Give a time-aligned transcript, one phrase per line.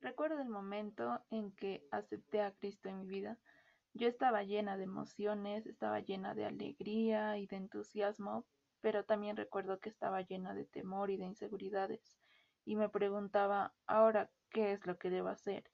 [0.00, 3.36] Recuerdo el momento en que acepté a Cristo en mi vida.
[3.94, 8.46] Yo estaba llena de emociones, estaba llena de alegría y de entusiasmo,
[8.80, 12.16] pero también recuerdo que estaba llena de temor y de inseguridades.
[12.64, 15.64] Y me preguntaba, ahora, ¿qué es lo que debo hacer?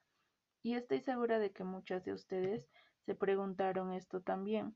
[0.63, 2.67] Y estoy segura de que muchas de ustedes
[3.05, 4.75] se preguntaron esto también.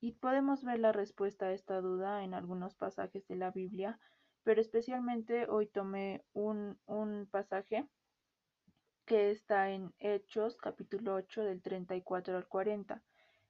[0.00, 3.98] Y podemos ver la respuesta a esta duda en algunos pasajes de la Biblia,
[4.44, 7.88] pero especialmente hoy tomé un, un pasaje
[9.06, 13.04] que está en Hechos capítulo 8 del 34 al 40.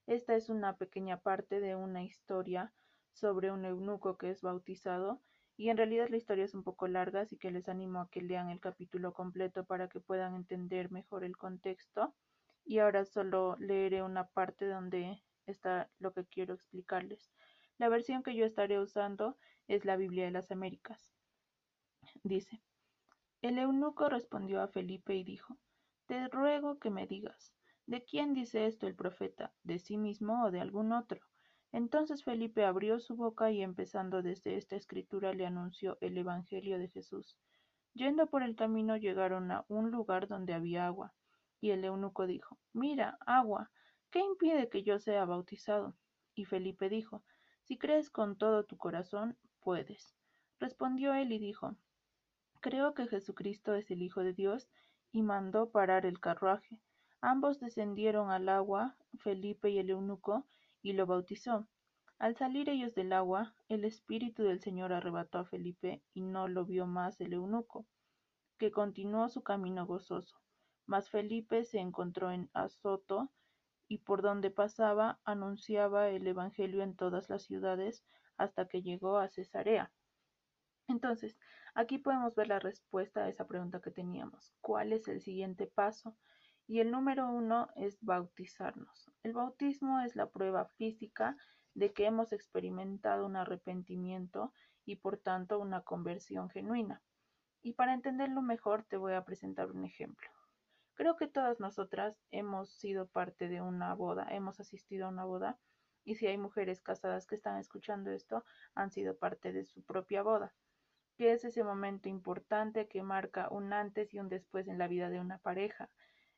[0.06, 2.74] Esta es una pequeña parte de una historia
[3.12, 5.22] sobre un eunuco que es bautizado
[5.56, 8.20] y en realidad la historia es un poco larga, así que les animo a que
[8.20, 12.14] lean el capítulo completo para que puedan entender mejor el contexto.
[12.66, 17.32] Y ahora solo leeré una parte donde está lo que quiero explicarles.
[17.78, 21.16] La versión que yo estaré usando es la Biblia de las Américas.
[22.24, 22.60] Dice,
[23.46, 25.56] el eunuco respondió a Felipe y dijo,
[26.06, 27.52] Te ruego que me digas,
[27.86, 29.54] ¿de quién dice esto el profeta?
[29.62, 31.20] ¿De sí mismo o de algún otro?
[31.70, 36.88] Entonces Felipe abrió su boca y empezando desde esta escritura le anunció el Evangelio de
[36.88, 37.36] Jesús.
[37.94, 41.14] Yendo por el camino llegaron a un lugar donde había agua,
[41.60, 43.70] y el eunuco dijo, Mira, agua,
[44.10, 45.94] ¿qué impide que yo sea bautizado?
[46.34, 47.22] Y Felipe dijo,
[47.62, 50.16] Si crees con todo tu corazón, puedes.
[50.58, 51.76] Respondió él y dijo,
[52.66, 54.68] Creo que Jesucristo es el Hijo de Dios,
[55.12, 56.80] y mandó parar el carruaje.
[57.20, 60.48] Ambos descendieron al agua, Felipe y el eunuco,
[60.82, 61.68] y lo bautizó.
[62.18, 66.64] Al salir ellos del agua, el Espíritu del Señor arrebató a Felipe, y no lo
[66.64, 67.86] vio más el eunuco,
[68.58, 70.36] que continuó su camino gozoso.
[70.86, 73.30] Mas Felipe se encontró en Azoto,
[73.86, 78.04] y por donde pasaba anunciaba el Evangelio en todas las ciudades,
[78.36, 79.92] hasta que llegó a Cesarea.
[80.88, 81.36] Entonces,
[81.74, 84.54] aquí podemos ver la respuesta a esa pregunta que teníamos.
[84.60, 86.16] ¿Cuál es el siguiente paso?
[86.68, 89.10] Y el número uno es bautizarnos.
[89.24, 91.36] El bautismo es la prueba física
[91.74, 94.52] de que hemos experimentado un arrepentimiento
[94.84, 97.02] y por tanto una conversión genuina.
[97.62, 100.28] Y para entenderlo mejor te voy a presentar un ejemplo.
[100.94, 105.58] Creo que todas nosotras hemos sido parte de una boda, hemos asistido a una boda
[106.04, 110.22] y si hay mujeres casadas que están escuchando esto, han sido parte de su propia
[110.22, 110.54] boda
[111.16, 115.10] que es ese momento importante que marca un antes y un después en la vida
[115.10, 115.90] de una pareja.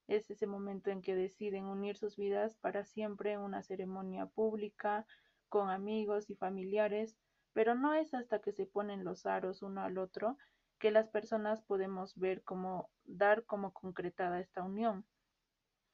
[0.07, 5.07] Es ese momento en que deciden unir sus vidas para siempre en una ceremonia pública,
[5.49, 7.17] con amigos y familiares,
[7.53, 10.37] pero no es hasta que se ponen los aros uno al otro
[10.79, 15.05] que las personas podemos ver cómo dar como concretada esta unión.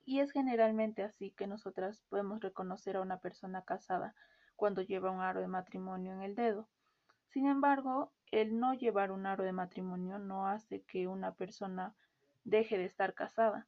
[0.04, 4.14] Y es generalmente así que nosotras podemos reconocer a una persona casada
[4.56, 6.68] cuando lleva un aro de matrimonio en el dedo.
[7.34, 11.96] Sin embargo, el no llevar un aro de matrimonio no hace que una persona
[12.44, 13.66] deje de estar casada.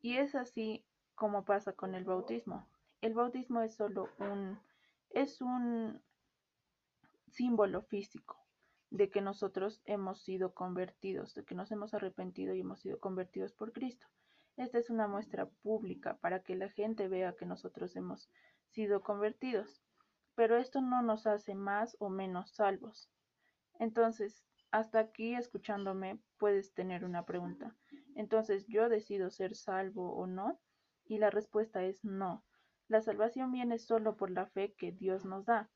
[0.00, 0.84] Y es así
[1.16, 2.68] como pasa con el bautismo.
[3.00, 4.56] El bautismo es solo un,
[5.10, 6.00] es un
[7.26, 8.38] símbolo físico
[8.90, 13.52] de que nosotros hemos sido convertidos, de que nos hemos arrepentido y hemos sido convertidos
[13.52, 14.06] por Cristo.
[14.56, 18.30] Esta es una muestra pública para que la gente vea que nosotros hemos
[18.68, 19.82] sido convertidos.
[20.34, 23.10] Pero esto no nos hace más o menos salvos.
[23.78, 27.76] Entonces, hasta aquí escuchándome puedes tener una pregunta.
[28.14, 30.60] Entonces, ¿yo decido ser salvo o no?
[31.04, 32.44] Y la respuesta es no.
[32.88, 35.70] La salvación viene solo por la fe que Dios nos da.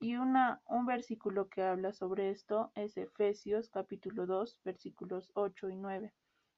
[0.00, 5.76] Y una, un versículo que habla sobre esto es Efesios capítulo 2 versículos 8 y
[5.76, 6.14] 9,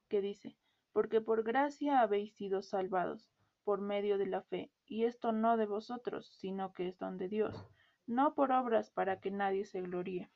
[0.09, 0.57] que dice,
[0.93, 3.31] porque por gracia habéis sido salvados
[3.65, 7.29] por medio de la fe, y esto no de vosotros, sino que es don de
[7.29, 7.55] Dios,
[8.07, 10.31] no por obras para que nadie se gloríe.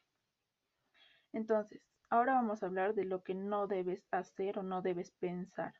[1.32, 5.74] Entonces, ahora vamos a hablar de lo que no debes hacer o no debes pensar.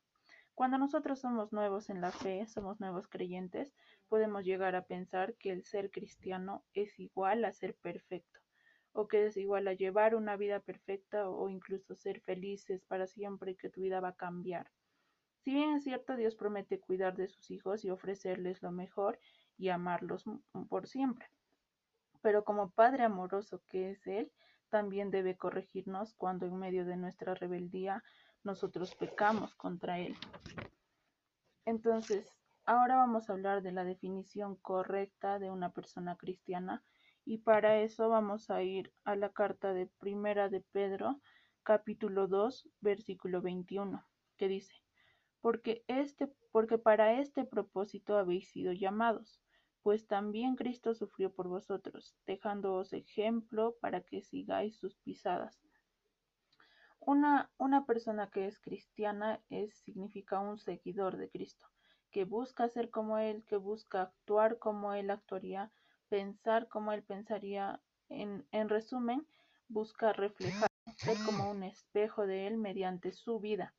[0.54, 3.74] Cuando nosotros somos nuevos en la fe, somos nuevos creyentes,
[4.08, 8.40] podemos llegar a pensar que el ser cristiano es igual a ser perfecto,
[8.92, 13.56] o que es igual a llevar una vida perfecta o incluso ser felices para siempre
[13.56, 14.70] que tu vida va a cambiar.
[15.44, 19.18] Si bien es cierto, Dios promete cuidar de sus hijos y ofrecerles lo mejor
[19.58, 20.24] y amarlos
[20.70, 21.28] por siempre.
[22.22, 24.32] Pero como Padre amoroso que es Él,
[24.70, 28.02] también debe corregirnos cuando en medio de nuestra rebeldía
[28.42, 30.16] nosotros pecamos contra Él.
[31.66, 36.82] Entonces, ahora vamos a hablar de la definición correcta de una persona cristiana
[37.26, 41.20] y para eso vamos a ir a la carta de Primera de Pedro,
[41.62, 44.02] capítulo 2, versículo 21,
[44.38, 44.83] que dice,
[45.44, 49.42] porque, este, porque para este propósito habéis sido llamados
[49.82, 55.60] pues también Cristo sufrió por vosotros, dejándoos ejemplo para que sigáis sus pisadas.
[56.98, 57.50] Una,
[57.86, 61.66] persona que es cristiana es, significa un seguidor de Cristo,
[62.10, 65.70] que busca ser como Él, que busca actuar como Él actuaría,
[66.08, 67.82] pensar como Él pensaría.
[68.08, 69.26] En, en resumen,
[69.68, 73.74] busca reflejar, ser como un espejo de Él mediante su vida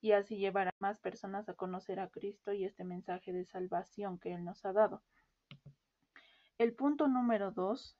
[0.00, 4.18] y así llevar a más personas a conocer a Cristo y este mensaje de salvación
[4.18, 5.02] que Él nos ha dado.
[6.58, 7.96] El punto número dos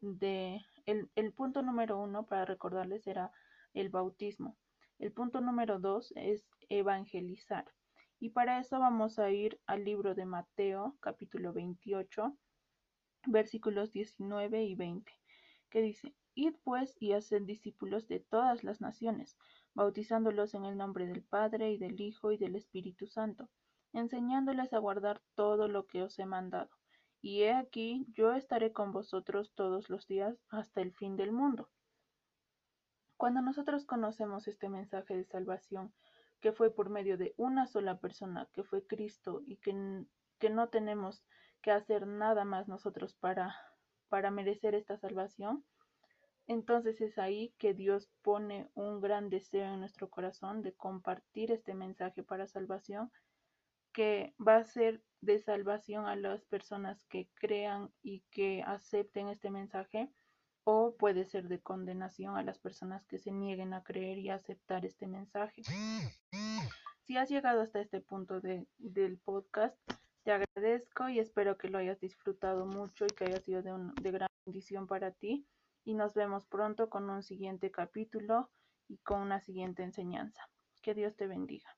[0.00, 3.32] de el, el punto número uno para recordarles era
[3.72, 4.56] el bautismo.
[4.98, 7.64] El punto número dos es evangelizar.
[8.20, 12.36] Y para eso vamos a ir al libro de Mateo, capítulo 28,
[13.26, 15.12] versículos 19 y 20,
[15.74, 19.36] que dice, Id pues y haced discípulos de todas las naciones,
[19.74, 23.50] bautizándolos en el nombre del Padre y del Hijo y del Espíritu Santo,
[23.92, 26.70] enseñándoles a guardar todo lo que os he mandado.
[27.20, 31.68] Y he aquí, yo estaré con vosotros todos los días hasta el fin del mundo.
[33.16, 35.92] Cuando nosotros conocemos este mensaje de salvación,
[36.38, 40.06] que fue por medio de una sola persona, que fue Cristo, y que,
[40.38, 41.24] que no tenemos
[41.62, 43.56] que hacer nada más nosotros para,
[44.14, 45.64] para merecer esta salvación,
[46.46, 51.74] entonces es ahí que Dios pone un gran deseo en nuestro corazón de compartir este
[51.74, 53.10] mensaje para salvación,
[53.92, 59.50] que va a ser de salvación a las personas que crean y que acepten este
[59.50, 60.12] mensaje,
[60.62, 64.36] o puede ser de condenación a las personas que se nieguen a creer y a
[64.36, 65.62] aceptar este mensaje.
[67.02, 69.76] Si has llegado hasta este punto de, del podcast,
[71.14, 75.12] y espero que lo hayas disfrutado mucho y que haya sido de, gran bendición para
[75.12, 75.46] ti
[75.84, 78.50] y nos vemos pronto con un siguiente capítulo
[78.88, 80.50] y con una siguiente enseñanza.
[80.82, 81.70] Que Dios te bendiga.